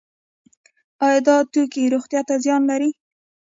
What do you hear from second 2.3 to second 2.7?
زیان